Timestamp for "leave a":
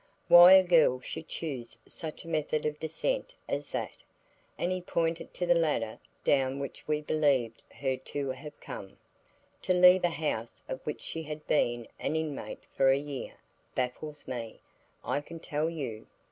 9.75-10.09